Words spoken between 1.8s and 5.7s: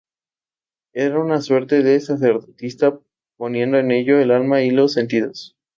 de sacerdotisa, poniendo en ello el alma y los sentidos.